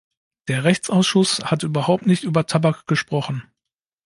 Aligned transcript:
Der 0.47 0.63
Rechtsausschuss 0.63 1.41
hat 1.43 1.61
überhaupt 1.61 2.07
nicht 2.07 2.23
über 2.23 2.47
Tabak 2.47 2.87
gesprochen. 2.87 3.43